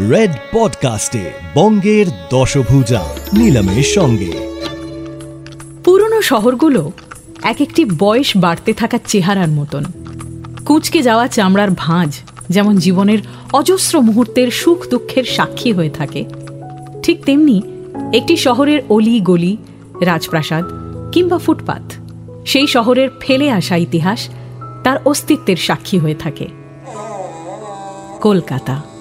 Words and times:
Red 0.00 0.30
পডকাস্টে 0.52 1.30
বঙ্গের 1.54 2.06
দশভুজা 2.30 3.04
নিলামের 3.38 3.82
সঙ্গে। 3.82 4.32
পুরনো 5.84 6.22
শহরগুলো 6.22 6.92
এক 7.42 7.60
একটি 7.60 7.84
বয়স 7.98 8.36
বাড়তে 8.36 8.72
থাকা 8.72 8.98
চেহারার 9.06 9.48
মতন। 9.48 9.84
কুচকে 10.66 11.02
যাওয়া 11.02 11.28
চামড়ার 11.28 11.70
ভাঁজ 11.76 12.20
যেমন 12.48 12.76
জীবনের 12.76 13.18
অজস্র 13.52 14.00
মুহূর্তের 14.00 14.50
সুখ 14.50 14.88
দুঃখের 14.88 15.24
সাক্ষী 15.24 15.72
হয়ে 15.72 15.90
থাকে, 15.90 16.24
ঠিক 17.02 17.24
তেমনি 17.24 17.62
একটি 18.12 18.36
শহরের 18.36 18.80
অলি 18.88 19.20
গলি 19.20 19.56
রাজপ্রাসাদ 20.00 20.64
কিংবা 21.12 21.38
ফুটপাত, 21.38 21.92
সেই 22.46 22.66
শহরের 22.66 23.08
ফেলে 23.20 23.50
আসা 23.50 23.76
ইতিহাস 23.76 24.28
তার 24.84 24.96
অস্তিত্বের 25.04 25.56
সাক্ষী 25.56 25.98
হয়ে 25.98 26.14
থাকে। 26.14 26.48
কলকাতা। 28.20 28.91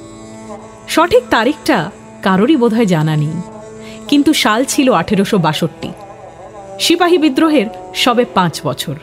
সঠিক 0.91 1.23
তারিখটা 1.29 1.91
কারোরই 2.23 2.55
বোধহয় 2.55 2.85
জানা 2.85 3.15
নেই। 3.15 3.41
কিন্তু 4.07 4.33
সাল 4.33 4.63
ছিল 4.63 4.93
আঠেরোশো 4.93 5.37
বাষট্টি। 5.37 5.91
সিপাহী 6.79 7.17
বিদ্রোহের 7.17 7.65
সবে 7.95 8.25
পাঁচ 8.25 8.61
বছর। 8.63 8.95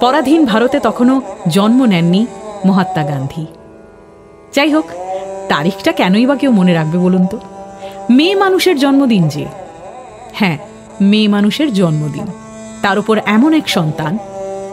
পরাধীন 0.00 0.44
ভারতে 0.44 0.80
তখনও 0.80 1.22
জন্ম 1.48 1.84
নেননি 1.84 2.26
মহাত্মা 2.66 3.04
গান্ধী। 3.04 3.46
যাই 4.54 4.70
হোক, 4.70 4.84
তারিখটা 5.48 5.92
কেনই 5.92 6.26
বা 6.26 6.36
কেউ 6.36 6.50
মনে 6.50 6.74
রাখবে 6.74 6.98
বলুন 6.98 7.26
তো? 7.26 7.38
মেয়ে 8.10 8.34
মানুষের 8.34 8.78
জন্মদিন 8.78 9.28
যে। 9.28 9.46
হ্যাঁ 10.32 10.58
মেয়ে 11.00 11.28
মানুষের 11.28 11.72
জন্মদিন। 11.72 12.26
তার 12.82 12.98
উপর 12.98 13.20
এমন 13.26 13.54
এক 13.54 13.68
সন্তান, 13.68 14.18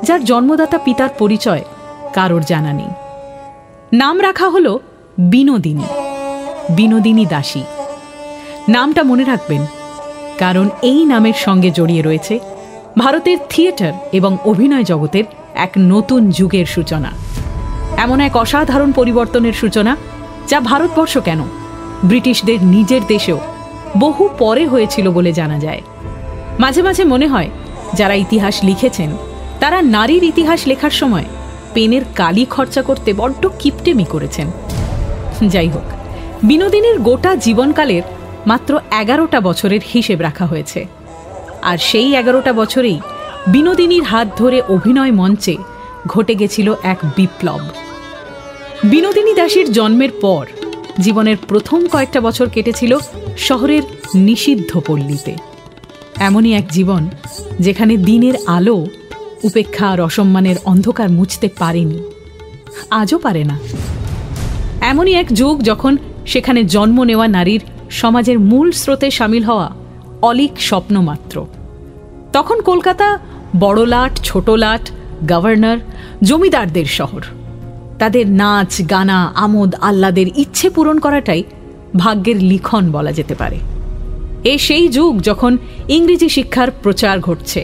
যার 0.03 0.25
জন্মদাতা 0.25 0.77
পিতার 0.77 1.09
পরিচয় 1.19 1.63
কারোর 2.13 2.41
জানা 2.41 2.73
নেই। 2.73 2.89
নাম 3.93 4.21
রাখা 4.21 4.49
হলো 4.49 4.79
বিনোদিনী। 5.17 6.08
বিনোদিনী 6.69 7.25
দাসী। 7.25 7.63
নামটা 8.69 9.01
মনে 9.03 9.23
রাখবেন, 9.23 9.61
কারণ 10.37 10.69
এই 10.81 11.05
নামের 11.05 11.37
সঙ্গে 11.45 11.69
জড়িয়ে 11.71 12.01
রয়েছে 12.01 12.35
ভারতের 12.97 13.37
থিয়েটার 13.49 13.93
এবং 14.11 14.37
অভিনয় 14.45 14.83
জগতের 14.83 15.25
এক 15.55 15.71
নতুন 15.77 16.21
যুগের 16.29 16.65
সূচনা। 16.65 17.11
এমন 17.97 18.19
এক 18.19 18.33
অসাধারণ 18.37 18.91
পরিবর্তনের 18.91 19.53
সূচনা, 19.53 19.93
যা 20.47 20.59
ভারতবর্ষ 20.59 21.17
কেন? 21.17 21.41
ব্রিটিশদের 22.03 22.59
নিজের 22.65 23.01
দেশেও 23.07 23.39
বহু 23.97 24.29
পরে 24.37 24.63
হয়েছিল 24.67 25.05
বলে 25.11 25.31
জানা 25.33 25.59
যায়। 25.59 25.81
মাঝে 26.59 26.81
মাঝে 26.81 27.03
মনে 27.03 27.27
হয়, 27.27 27.49
যারা 27.93 28.15
ইতিহাস 28.15 28.55
লিখেছেন, 28.63 29.09
তারা 29.59 29.81
নারীর 29.95 30.23
ইতিহাস 30.23 30.59
লেখার 30.67 30.89
সময় 30.89 31.27
পেনের 31.73 32.03
কালি 32.15 32.43
খরচা 32.45 32.81
করতে 32.81 33.09
বড্ড 33.13 33.43
কিপটেমি 33.59 34.05
করেছেন। 34.09 34.47
যাই 35.53 35.69
হোক 35.69 35.87
বিনোদিনীর 36.43 36.99
গোটা 36.99 37.35
জীবনকালের 37.35 38.01
মাত্র 38.47 38.79
এগারোটা 38.91 39.41
বছরের 39.41 39.79
হিসেব 39.93 40.21
রাখা 40.21 40.45
হয়েছে। 40.45 40.85
আর 41.61 41.77
সেই 41.77 42.15
এগারোটা 42.15 42.53
বছরেই 42.53 42.99
বিনোদিনীর 43.47 44.03
হাত 44.03 44.27
ধরে 44.37 44.61
অভিনয় 44.61 45.11
মঞ্চে 45.11 45.57
ঘটে 46.07 46.35
গেছিল 46.35 46.73
এক 46.83 46.97
বিপ্লব। 47.15 47.59
বিনোদিনী 48.83 49.33
দাসীর 49.33 49.71
জন্মের 49.71 50.09
পর 50.21 50.45
জীবনের 50.99 51.37
প্রথম 51.47 51.87
কয়েকটা 51.87 52.21
বছর 52.21 52.49
কেটেছিল 52.49 52.97
শহরের 53.37 53.81
নিষিদ্ধ 54.15 54.79
পল্লীতে। 54.79 55.35
এমনই 56.17 56.53
এক 56.53 56.69
জীবন 56.71 57.09
যেখানে 57.59 57.97
দিনের 57.97 58.33
আলো, 58.47 58.85
উপেক্ষা 59.43 59.89
আর 59.89 60.01
অসম্মানের 60.01 60.55
অন্ধকার 60.65 61.09
মুছতে 61.09 61.49
পারেনি। 61.59 62.03
আজও 62.89 63.17
পারে 63.17 63.43
না। 63.43 63.59
এমনই 64.81 65.13
এক 65.13 65.33
যুগ 65.33 65.63
যখন 65.63 65.97
সেখানে 66.29 66.61
জন্ম 66.63 66.97
নেওয়া 67.03 67.27
নারীর 67.27 67.61
সমাজের 67.91 68.37
মূল 68.39 68.71
স্রোতে 68.71 69.07
সামিল 69.11 69.43
হওয়া 69.43 69.67
অলিক 70.21 70.53
স্বপ্ন 70.59 70.95
মাত্র 71.01 71.35
তখন 72.33 72.57
কলকাতা 72.61 73.07
বড়লাট, 73.59 74.13
ছোটলাট, 74.23 74.83
গভর্নর, 75.27 75.77
জমিদারদের 76.23 76.85
শহর। 76.85 77.23
তাদের 77.99 78.25
নাচ, 78.31 78.71
গানা, 78.89 79.19
আমোদ, 79.35 79.75
আহ্লাদের 79.81 80.27
ইচ্ছে 80.35 80.67
পূরণ 80.69 80.97
করাটাই 80.99 81.43
ভাগ্যের 81.97 82.37
লিখন 82.43 82.91
বলা 82.91 83.11
যেতে 83.11 83.35
পারে। 83.35 83.57
এ 84.43 84.57
সেই 84.57 84.87
যুগ 84.87 85.13
যখন 85.21 85.57
ইংরেজি 85.87 86.29
শিক্ষার 86.29 86.69
প্রচার 86.83 87.19
ঘটছে। 87.19 87.61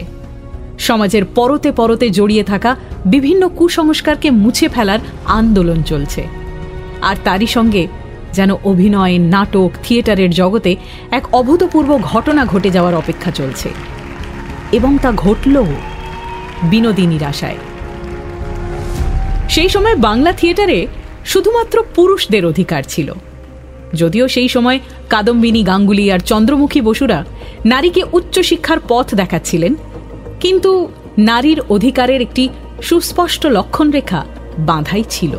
সমাজের 0.78 1.24
পরতে 1.24 1.70
পরতে 1.72 2.06
জড়িয়ে 2.10 2.44
থাকা 2.44 2.70
বিভিন্ন 3.06 3.48
কুসংস্কারকে 3.48 4.28
মুছে 4.42 4.66
ফেলার 4.68 4.98
আন্দোলন 5.24 5.82
চলছে। 5.82 6.22
আর 7.02 7.16
তারই 7.24 7.46
সঙ্গে 7.46 7.82
যেন 8.36 8.50
অভিনয়, 8.64 9.14
নাটক, 9.34 9.70
থিয়েটারের 9.82 10.30
জগতে 10.30 10.72
এক 11.10 11.24
অভূতপূর্ব 11.32 11.90
ঘটনা 12.02 12.42
ঘটে 12.44 12.70
যাওয়ার 12.70 12.94
অপেক্ষা 12.94 13.30
চলছে। 13.30 13.68
এবং 14.72 14.92
তা 15.02 15.10
ঘটল 15.24 15.56
বিনোদিনীর 16.62 17.24
আশায়। 17.24 17.60
সেই 19.48 19.68
সময় 19.68 19.96
বাংলা 19.96 20.30
থিয়েটারে 20.32 20.78
শুধুমাত্র 21.24 21.76
পুরুষদের 21.94 22.42
অধিকার 22.46 22.82
ছিল। 22.88 23.08
যদিও 23.94 24.26
সেই 24.28 24.48
সময় 24.48 24.78
কাদম্বিনী 25.08 25.62
গাঙ্গুলি 25.62 26.04
আর 26.12 26.20
চন্দ্রমুখী 26.30 26.80
বসুরা 26.80 27.18
নারীকে 27.64 28.02
উচ্চশিক্ষার 28.12 28.80
পথ 28.88 29.06
দেখাচ্ছিলেন, 29.14 29.72
কিন্তু 30.40 30.70
নারীর 31.28 31.58
অধিকারের 31.68 32.20
একটি 32.20 32.44
সুস্পষ্ট 32.82 33.42
লক্ষণ 33.56 33.88
রেখা 33.90 34.20
বাঁধাই 34.58 35.04
ছিল। 35.10 35.32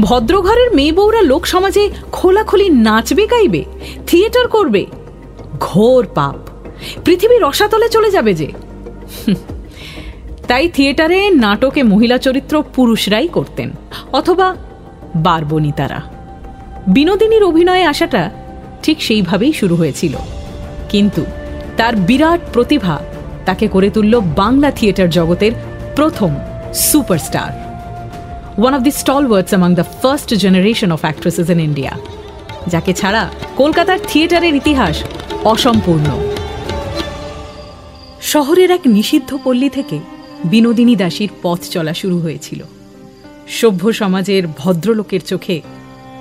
ভদ্রঘরের 0.00 0.74
মেয়ে 0.74 0.92
বউরা 0.92 1.22
লোক 1.22 1.46
সমাজে 1.46 1.90
খোলাখুলি 2.12 2.70
নাচবে, 2.70 3.26
গাইবে, 3.26 3.64
থিয়েটার 4.06 4.48
করবে। 4.48 4.86
ঘোর 5.60 6.06
পাপ। 6.14 6.34
পৃথিবীর 7.04 7.42
রসাতলে 7.42 7.88
চলে 7.88 8.10
যাবে 8.10 8.34
যে। 8.34 8.52
তাই 10.48 10.68
থিয়েটারে 10.68 11.30
নাটকে 11.30 11.82
মহিলা 11.82 12.18
চরিত্র 12.18 12.62
পুরুষরাই 12.74 13.28
করতেন, 13.28 13.70
অথবা 14.12 14.56
বারবনিতারা 15.16 16.02
বিনোদিনীর 16.86 17.44
অভিনয়ে 17.44 17.84
আসাটা 17.84 18.30
ঠিক 18.82 19.02
সেইভাবেই 19.02 19.52
শুরু 19.52 19.76
হয়েছিল। 19.76 20.16
কিন্তু 20.88 21.24
তার 21.76 21.96
বিরাট 21.96 22.40
প্রতিভা 22.52 22.98
তাকে 23.46 23.68
করে 23.68 23.90
তুলল 23.90 24.20
বাংলা 24.20 24.70
থিয়েটার 24.70 25.10
জগতের 25.10 25.52
প্রথম 25.96 26.34
superstar. 26.74 27.71
Of 28.58 28.82
the 28.82 28.90
stalwarts 29.26 29.48
among 29.48 29.74
the 29.74 29.84
first 30.02 30.34
generation 30.34 30.92
of 30.92 31.00
actresses 31.00 31.48
in 31.48 31.60
India 31.60 31.98
যাকে 32.66 32.92
ছাড়া 32.92 33.28
কলকাতার 33.56 33.98
থিয়েটারের 34.08 34.54
ইতিহাস 34.54 35.02
অসম্পূর্ণ। 35.44 36.06
শহরের 38.22 38.70
এক 38.70 38.80
নিষিদ্ধ 38.86 39.38
পল্লী 39.44 39.68
থেকে 39.68 39.98
বিনোদিনী 40.44 40.96
দাসীর 40.96 41.28
পথ 41.42 41.60
চলা 41.60 41.94
শুরু 41.94 42.18
হয়েছিল। 42.18 42.62
সভ্য 43.48 43.92
সমাজের 43.92 44.42
ভদ্রলোকের 44.58 45.20
চোখে 45.20 45.60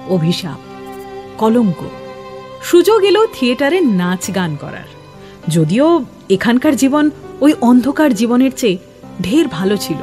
অভিশাপ, 0.10 0.60
কলঙ্ক, 1.38 1.78
সুযোগ 2.64 3.04
এলো 3.04 3.28
থিয়েটারে 3.34 3.80
নাচ 3.82 4.36
গান 4.36 4.56
করার। 4.62 4.88
যদিও 5.48 6.06
এখানকার 6.30 6.76
জীবন 6.76 7.10
ওই 7.42 7.54
অন্ধকার 7.62 8.14
জীবনের 8.14 8.52
চেয়ে 8.58 8.78
ঢের 9.24 9.48
ভালো 9.48 9.78
ছিল। 9.78 9.98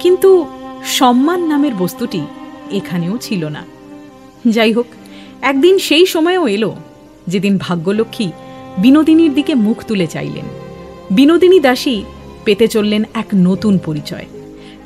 কিন্তু 0.00 0.46
সম্মান 0.86 1.40
নামের 1.46 1.74
বস্তুটি 1.74 2.20
এখানেও 2.72 3.18
ছিল 3.18 3.44
না। 3.44 3.64
যাই 4.48 4.72
হোক 4.72 4.86
একদিন 5.42 5.78
সেই 5.78 6.06
সময়ও 6.06 6.46
এলো 6.46 6.74
যেদিন 7.28 7.58
ভাগ্যলক্ষ্মী 7.58 8.30
বিনোদিনীর 8.78 9.34
দিকে 9.34 9.54
মুখ 9.54 9.84
তুলে 9.84 10.06
চাইলেন। 10.06 10.44
বিনোদিনী 11.10 11.60
দাসী 11.60 12.02
পেতে 12.44 12.68
চললেন 12.68 13.02
এক 13.14 13.26
নতুন 13.34 13.78
পরিচয়। 13.78 14.26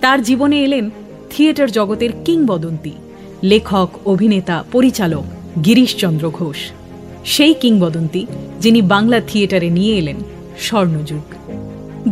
তার 0.01 0.23
জীবনে 0.23 0.65
এলেন 0.65 0.91
থিয়েটার 1.31 1.71
জগতের 1.71 2.11
কিংবদন্তি, 2.25 2.93
লেখক, 3.43 3.91
অভিনেতা, 4.05 4.65
পরিচালক 4.73 5.23
গিরিশচন্দ্র 5.65 6.31
ঘোষ। 6.31 6.57
সেই 7.25 7.55
কিংবদন্তি 7.55 8.27
যিনি 8.61 8.83
বাংলা 8.83 9.21
থিয়েটারে 9.21 9.71
নিয়ে 9.71 9.97
এলেন 9.97 10.17
স্বর্ণযুগ। 10.59 11.23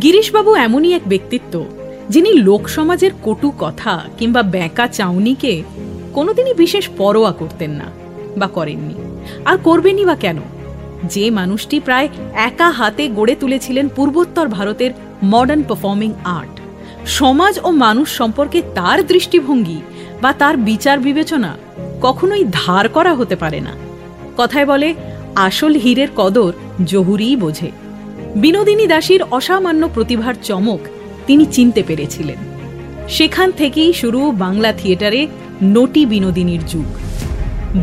গিরিশবাবু 0.01 0.55
এমনই 0.55 0.93
এক 0.93 1.01
ব্যক্তিত্ব 1.07 1.65
যিনি 2.09 2.33
লোকসমাজের 2.33 3.11
কটু 3.23 3.51
কথা 3.59 4.01
কিংবা 4.17 4.43
ব্যাঁকা 4.43 4.87
চাউনিকে 4.87 5.63
কোনোদিনই 6.13 6.53
বিশেষ 6.53 6.89
পরোয়া 6.97 7.31
করতেন 7.31 7.71
না 7.71 7.85
বা 8.37 8.47
করেননি। 8.47 8.95
আর 9.45 9.57
করবেনই 9.57 10.05
বা 10.05 10.15
কেন? 10.15 10.37
যে 11.03 11.29
মানুষটি 11.29 11.79
প্রায় 11.79 12.09
একা 12.33 12.69
হাতে 12.69 13.07
গড়ে 13.07 13.35
তুলেছিলেন 13.39 13.89
পূর্বোত্তর 13.89 14.47
ভারতের 14.47 14.91
মডার্ন 15.23 15.61
পারফর্মিং 15.61 16.13
আর্ট 16.23 16.59
সমাজ 17.09 17.59
ও 17.63 17.71
মানুষ 17.71 18.09
সম্পর্কে 18.09 18.61
তার 18.75 19.07
দৃষ্টিভঙ্গি 19.07 19.81
বা 20.21 20.33
তার 20.33 20.57
বিচার 20.57 20.99
বিবেচনা 20.99 21.57
কখনোই 22.01 22.43
ধার 22.51 22.89
করা 22.89 23.13
হতে 23.13 23.35
পারে 23.35 23.59
না। 23.59 23.71
কথায় 24.37 24.65
বলে, 24.65 24.93
আসল 25.35 25.75
হীরের 25.75 26.07
কদর 26.15 26.53
জহুরিই 26.85 27.35
বোঝে। 27.35 27.71
বিনোদিনী 28.35 28.87
দাসীর 28.87 29.23
অসামান্য 29.31 29.89
প্রতিভার 29.93 30.33
চমক 30.43 30.79
তিনি 31.27 31.45
চিনতে 31.51 31.83
পেরেছিলেন। 31.83 32.39
সেখান 33.09 33.51
থেকেই 33.51 33.93
শুরু 33.93 34.31
বাংলা 34.31 34.71
থিয়েটারে 34.73 35.27
নটি 35.63 36.05
বিনোদিনীর 36.05 36.63
যুগ। 36.67 36.85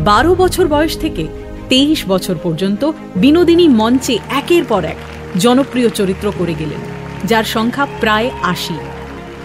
বারো 0.03 0.35
বছর 0.35 0.67
বয়স 0.67 0.97
থেকে 0.97 1.27
তেইশ 1.69 1.99
বছর 2.07 2.35
পর্যন্ত 2.43 2.91
বিনোদিনী 3.15 3.67
মঞ্চে 3.67 4.19
একের 4.29 4.63
পর 4.63 4.83
এক 4.83 4.99
জনপ্রিয় 5.39 5.89
চরিত্র 5.89 6.31
করে 6.37 6.53
গেলেন, 6.59 6.81
যার 7.27 7.43
সংখ্যা 7.43 7.87
প্রায় 7.99 8.29
আশি। 8.43 8.77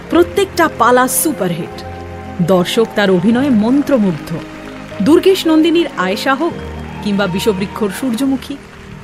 প্রত্যেকটা 0.09 0.69
পালা 0.77 1.07
সুপারহিট। 1.07 1.75
দর্শক 2.47 2.87
তার 2.95 3.11
অভিনয়ে 3.11 3.49
মন্ত্রমুগ্ধ। 3.49 4.29
দুর্গেশ 5.01 5.39
নন্দিনীর 5.47 5.87
আয়েশা 5.97 6.33
হোক 6.35 6.53
কিংবা 7.03 7.27
বিষবৃক্ষর 7.27 7.89
সূর্যমুখী, 7.99 8.55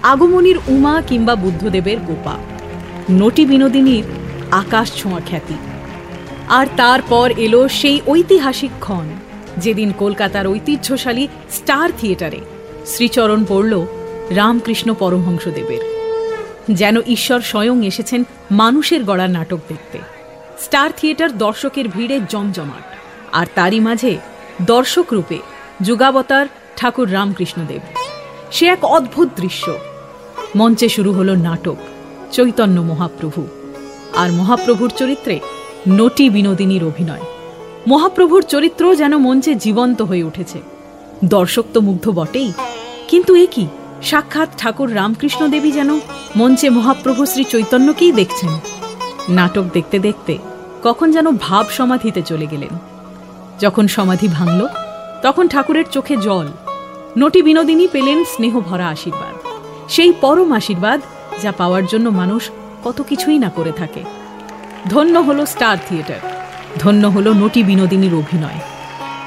আগমনীর 0.04 0.58
উমা 0.68 1.02
কিংবা 1.08 1.36
বুদ্ধদেবের 1.36 1.98
গোপা। 2.08 2.36
নটি 3.12 3.46
বিনোদিনীর 3.46 4.04
আকাশ 4.52 4.92
ছোঁয়া 4.96 5.22
খ্যাতি। 5.26 5.54
আর 6.48 6.68
তারপর 6.78 7.34
এলো 7.38 7.68
সেই 7.68 8.02
ঐতিহাসিক 8.08 8.72
ক্ষণ। 8.80 9.08
যেদিন 9.58 9.92
কলকাতার 9.92 10.48
ঐতিহ্যশালী 10.48 11.28
স্টার 11.52 11.90
থিয়েটারে 11.98 12.40
শ্রীচরণ 12.86 13.46
পড়ল 13.48 13.86
রামকৃষ্ণ 14.30 14.94
পরমহংসদেবের। 14.94 15.80
যেন 16.72 17.02
ঈশ্বর 17.02 17.42
স্বয়ং 17.42 17.86
এসেছেন 17.86 18.24
মানুষের 18.52 19.04
গড়া 19.04 19.28
নাটক 19.28 19.60
দেখতে। 19.68 20.00
স্টার 20.60 20.90
থিয়েটার 20.98 21.38
দর্শকের 21.38 21.88
ভিড়ে 21.88 22.20
জমজমাট। 22.30 22.98
আর 23.32 23.46
তারই 23.56 23.80
মাঝে 23.80 24.18
দর্শক 24.62 25.14
রূপে 25.14 25.38
যুগাবতার 25.82 26.46
ঠাকুর 26.78 27.14
রামকৃষ্ণদেব। 27.14 27.82
সে 28.52 28.66
এক 28.66 28.86
অদ্ভুত 28.86 29.30
দৃশ্য। 29.36 29.78
মঞ্চে 30.56 30.90
শুরু 30.90 31.12
হলো 31.12 31.36
নাটক, 31.36 31.78
চৈতন্য 32.32 32.82
মহাপ্রভু। 32.82 33.48
আর 34.18 34.32
মহাপ্রভুর 34.32 34.90
চরিত্রে 34.90 35.40
নটি 35.88 36.30
বিনোদিনীর 36.30 36.84
অভিনয়। 36.84 37.22
মহাপ্রভুর 37.88 38.44
চরিত্র 38.44 38.96
যেন 38.96 39.18
মঞ্চে 39.18 39.56
জীবন্ত 39.56 40.02
হয়ে 40.02 40.24
উঠেছে। 40.24 40.62
দর্শক 41.26 41.66
তো 41.74 41.82
মুগ্ধ 41.82 42.10
বটেই। 42.10 42.54
কিন্তু 43.08 43.36
এ 43.36 43.48
কি? 43.52 43.68
সাক্ষাৎ 44.04 44.50
ঠাকুর 44.58 44.96
রামকৃষ্ণ 44.96 45.48
দেবী 45.48 45.72
যেন 45.72 46.00
মঞ্চে 46.36 46.70
মহাপ্রভু 46.70 47.26
শ্রী 47.26 47.44
চৈতন্যকেই 47.44 48.12
দেখছেন। 48.12 48.50
নাটক 49.30 49.64
দেখতে 49.74 50.00
দেখতে 50.00 50.38
কখন 50.84 51.12
যেন 51.12 51.32
ভাব 51.32 51.66
সমাধিতে 51.70 52.22
চলে 52.22 52.48
গেলেন। 52.48 52.78
যখন 53.60 53.88
সমাধি 53.88 54.28
ভাঙল, 54.28 54.68
তখন 55.22 55.48
ঠাকুরের 55.48 55.86
চোখে 55.92 56.18
জল। 56.18 56.48
নটি 57.18 57.42
বিনোদিনী 57.42 57.88
পেলেন 57.88 58.24
স্নেহ 58.24 58.60
ভরা 58.60 58.88
আশীর্বাদ। 58.88 59.48
সেই 59.90 60.14
পরম 60.22 60.54
আশীর্বাদ 60.54 61.02
যা 61.42 61.52
পাওয়ার 61.52 61.86
জন্য 61.86 62.10
মানুষ 62.10 62.50
কত 62.86 62.98
কিছুই 63.10 63.38
না 63.44 63.50
করে 63.58 63.74
থাকে। 63.82 64.04
ধন্য 64.94 65.16
হলো 65.28 65.44
স্টার 65.54 65.78
থিয়েটার, 65.88 66.22
ধন্য 66.84 67.04
হলো 67.16 67.30
নটি 67.42 67.62
বিনোদিনীর 67.70 68.14
অভিনয়। 68.22 68.60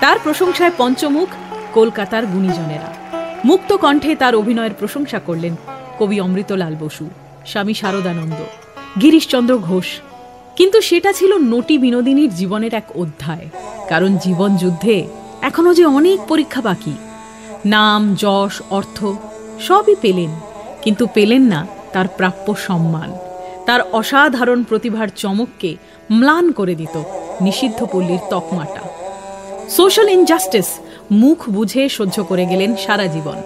তার 0.01 0.17
প্রশংসায় 0.25 0.75
পঞ্চমুখ, 0.79 1.29
কলকাতার 1.77 2.25
গুণীজনেরা। 2.27 2.91
মুক্ত 3.45 3.71
কণ্ঠে 3.83 4.13
তার 4.23 4.35
অভিনয়ের 4.41 4.75
প্রশংসা 4.81 5.19
করলেন 5.27 5.55
কবি 5.99 6.17
অমৃতলাল 6.27 6.75
বসু, 6.81 7.07
স্বামী 7.47 7.75
শারদানন্দ, 7.81 8.39
গিরিশচন্দ্র 9.03 9.55
ঘোষ। 9.69 9.89
কিন্তু 10.59 10.79
সেটা 10.81 11.11
ছিল 11.13 11.33
নটি 11.53 11.77
বিনোদিনীর 11.79 12.31
জীবনের 12.35 12.73
এক 12.81 12.87
অধ্যায়, 13.03 13.47
কারণ 13.89 14.11
জীবন 14.25 14.51
যুদ্ধে 14.63 14.97
এখনও 15.49 15.73
যে 15.79 15.85
অনেক 15.99 16.19
পরীক্ষা 16.31 16.61
বাকি। 16.69 16.95
নাম, 17.75 18.03
যশ, 18.23 18.55
অর্থ 18.71 18.99
সবই 19.67 19.97
পেলেন, 20.01 20.31
কিন্তু 20.83 21.05
পেলেন 21.15 21.43
না 21.53 21.61
তার 21.93 22.07
প্রাপ্য 22.19 22.47
সম্মান। 22.67 23.11
তার 23.71 23.83
অসাধারণ 23.93 24.63
প্রতিভার 24.63 25.09
চমককে 25.17 25.77
ম্লান 26.13 26.53
করে 26.53 26.75
দিত 26.75 26.97
নিষিদ্ধ 27.41 27.85
পল্লীর 27.93 28.23
তকমাটা। 28.31 28.83
সোশ্যাল 29.71 30.09
ইনজাস্টিস 30.09 30.69
মুখ 31.11 31.39
বুঝে 31.51 31.89
সহ্য 31.89 32.17
করে 32.25 32.47
গেলেন 32.47 32.71
সারা 32.77 33.07
জীবন। 33.07 33.39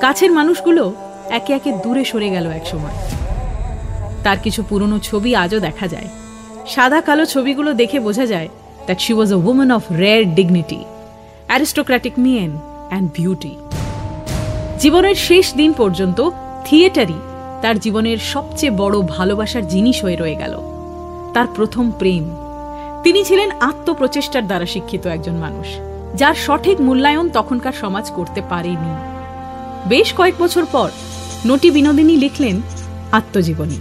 কাছের 0.00 0.30
মানুষগুলো 0.32 0.92
একে 1.30 1.52
একে 1.52 1.70
দূরে 1.72 2.04
সরে 2.04 2.30
গেল 2.30 2.46
একসময় 2.50 2.96
তার 4.24 4.38
কিছু 4.38 4.62
পুরনো 4.68 4.98
ছবি 4.98 5.36
আজও 5.36 5.60
দেখা 5.60 5.86
যায়। 5.88 6.08
সাদা 6.66 7.00
কালো 7.00 7.24
ছবিগুলো 7.26 7.70
দেখে 7.72 7.98
বোঝা 8.00 8.26
যায় 8.26 8.48
that 8.86 9.00
she 9.00 9.12
was 9.14 9.30
a 9.32 9.40
woman 9.50 9.70
of 9.70 9.82
rare 9.92 10.34
dignity 10.34 10.80
aristocratic 11.46 12.14
mien 12.18 12.52
and 12.88 13.06
beauty 13.16 13.52
জীবনের 14.78 15.14
শেষ 15.28 15.46
দিন 15.54 15.72
পর্যন্ত 15.72 16.18
থিয়েটারই 16.64 17.20
তার 17.62 17.78
জীবনের 17.78 18.18
সবচেয়ে 18.18 18.72
বড় 18.72 18.96
ভালোবাসার 19.00 19.68
জিনিস 19.68 20.04
হয়ে 20.04 20.16
রয়ে 20.16 20.34
গেল। 20.34 20.54
তার 21.34 21.46
প্রথম 21.54 21.90
প্রেম। 21.90 22.24
তিনি 23.02 23.24
ছিলেন 23.24 23.50
আত্মপ্রচেষ্টার 23.60 24.46
দ্বারা 24.46 24.66
শিক্ষিত 24.66 25.06
একজন 25.06 25.32
মানুষ, 25.32 25.66
যার 26.14 26.34
সঠিক 26.34 26.80
মূল্যায়ন 26.80 27.28
তখনকার 27.28 27.72
সমাজ 27.72 28.10
করতে 28.14 28.42
পারেনি। 28.48 28.92
বেশ 29.88 30.14
কয়েক 30.16 30.34
বছর 30.38 30.64
পর 30.72 30.90
নটি 31.46 31.70
বিনোদিনী 31.70 32.16
লিখলেন 32.16 32.56
আত্মজীবনী, 33.12 33.78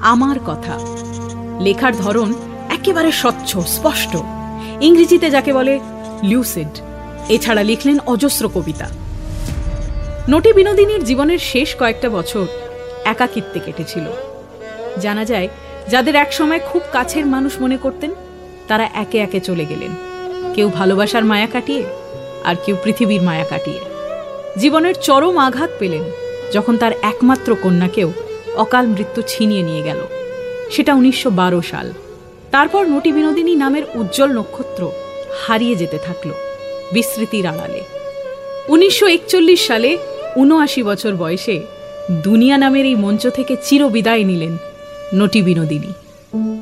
আমার 0.00 0.38
কথা। 0.46 0.78
লেখার 1.60 1.96
ধরন 1.96 2.34
একেবারে 2.68 3.12
স্বচ্ছ, 3.12 3.50
স্পষ্ট। 3.56 4.16
ইংরেজিতে 4.80 5.30
যাকে 5.30 5.52
বলে 5.52 5.80
লিউসিড 6.22 6.72
এছাড়া 7.28 7.62
লিখলেন 7.62 7.98
অজস্র 8.06 8.44
কবিতা। 8.54 8.88
নটি 10.28 10.52
বিনোদিনীর 10.52 11.04
জীবনের 11.04 11.38
শেষ 11.38 11.68
কয়েকটা 11.76 12.08
বছর 12.08 12.46
একাকিত্বে 13.04 13.60
কেটেছিল। 13.60 14.04
জানা 15.00 15.24
যায়, 15.24 15.48
যাদের 15.88 16.14
একসময় 16.14 16.60
খুব 16.60 16.82
কাছের 16.92 17.26
মানুষ 17.26 17.60
মনে 17.60 17.76
করতেন, 17.76 18.10
তারা 18.68 18.88
একে 18.94 19.18
একে 19.18 19.40
চলে 19.40 19.64
গেলেন। 19.64 19.90
কেউ 20.54 20.68
ভালোবাসার 20.68 21.24
মায়া 21.24 21.46
কাটিয়ে, 21.46 21.84
আর 22.44 22.54
কেউ 22.64 22.76
পৃথিবীর 22.84 23.22
মায়া 23.22 23.44
কাটিয়ে। 23.44 23.80
জীবনের 24.56 24.94
চরম 24.94 25.38
আঘাত 25.38 25.70
পেলেন 25.78 26.02
যখন 26.52 26.76
তার 26.76 26.92
একমাত্র 27.02 27.56
কন্যাকেও 27.62 28.12
অকাল 28.56 28.86
মৃত্যু 28.86 29.22
ছিনিয়ে 29.26 29.62
নিয়ে 29.62 29.82
গেল। 29.82 30.06
সেটা 30.70 30.94
উনিশশো 30.94 31.30
বারো 31.30 31.62
সাল। 31.62 31.92
তারপর 32.50 32.86
নটি 32.86 33.12
বিনোদিনী 33.12 33.54
নামের 33.54 33.82
উজ্জ্বল 33.94 34.32
নক্ষত্র 34.32 34.90
হারিয়ে 35.46 35.76
যেতে 35.76 35.98
থাকল 35.98 36.30
বিস্মৃতির 36.92 37.46
আড়ালে। 37.46 37.80
উনিশশো 38.68 39.06
একচল্লিশ 39.06 39.66
সালে 39.66 39.98
উনআশি 40.36 40.82
বছর 40.82 41.14
বয়সে 41.14 41.62
দুনিয়া 42.10 42.56
নামের 42.58 42.86
এই 42.86 42.94
মঞ্চ 42.94 43.26
থেকে 43.26 43.56
চিরবিদায় 43.64 44.24
নিলেন 44.24 44.56
নটি 45.14 45.42
বিনোদিনী। 45.42 45.92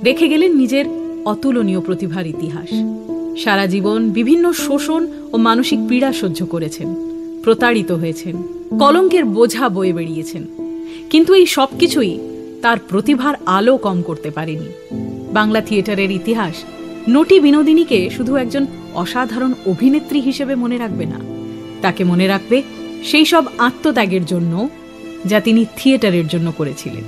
রেখে 0.04 0.28
গেলেন 0.28 0.56
নিজের 0.56 0.84
অতুলনীয় 1.25 1.81
প্রতিভার 1.81 2.26
ইতিহাস। 2.26 2.70
সারা 3.44 3.66
জীবন 3.66 4.10
বিভিন্ন 4.10 4.52
শোষণ 4.52 5.06
ও 5.32 5.37
মানসিক 5.37 5.78
পীড়া 5.88 6.12
সহ্য 6.12 6.46
করেছেন, 6.46 6.88
প্রতারিত 7.44 7.93
হয়েছেন, 7.93 8.43
কলঙ্কের 8.78 9.25
বোঝা 9.25 9.68
বয়ে 9.68 9.92
বেরিয়েছেন 9.92 10.42
কিন্তু 11.11 11.35
এই 11.35 11.47
সব 11.47 11.68
কিছুই 11.78 12.18
তার 12.62 12.78
প্রতিভার 12.88 13.35
আলো 13.47 13.76
কম 13.76 14.02
করতে 14.02 14.30
পারেনি। 14.30 14.68
বাংলা 15.32 15.61
থিয়েটারের 15.61 16.11
ইতিহাস 16.11 16.54
নটি 17.09 17.40
বিনোদিনীকে 17.40 18.11
শুধু 18.11 18.37
একজন 18.37 18.66
অসাধারণ 18.94 19.52
অভিনেত্রী 19.66 20.20
হিসেবে 20.20 20.54
মনে 20.54 20.78
রাখবে 20.78 21.06
না। 21.06 21.20
তাকে 21.82 22.04
মনে 22.04 22.26
রাখবে 22.26 22.62
সেই 23.04 23.25
সব 23.25 23.44
আত্মত্যাগের 23.59 24.25
জন্য 24.26 24.68
যা 25.26 25.40
তিনি 25.40 25.64
থিয়েটারের 25.76 26.28
জন্য 26.28 26.52
করেছিলেন। 26.52 27.04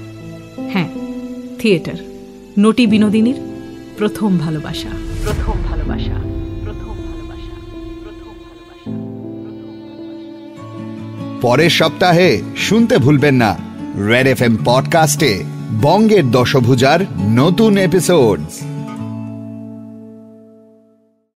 হ্যাঁ 0.68 0.88
থিয়েটার। 1.58 1.94
নটি 2.58 2.86
বিনোদিনীর 2.86 3.36
প্রথম 3.96 4.38
ভালোবাসা। 4.38 4.88
প্রথম 5.24 5.52
ভালোবাসা। 5.62 6.14
প্রথম 6.64 6.88
ভালোবাসা। 6.88 7.56
প্রথম 8.02 8.30
ভালোবাসা। 8.30 8.90
পরের 11.40 11.70
সপ্তাহে 11.70 12.42
শুনতে 12.56 12.98
ভুলবেন 12.98 13.34
না 13.34 13.56
রেড 13.96 14.26
এফ 14.26 14.42
এম 14.42 14.56
পডকাস্টে 14.64 15.44
বঙ্গের 15.82 16.30
দশভুজার 16.30 17.00
নতুন 17.28 17.76
এপিসোডস। 17.76 18.60